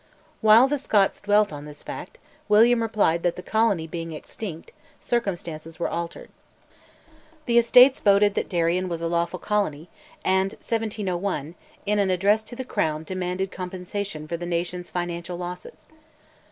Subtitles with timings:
[0.41, 2.17] While the Scots dwelt on this fact,
[2.49, 6.29] William replied that the colony being extinct, circumstances were altered.
[7.45, 9.89] The Estates voted that Darien was a lawful colony,
[10.25, 11.53] and (1701)
[11.85, 15.85] in an address to the Crown demanded compensation for the nation's financial losses.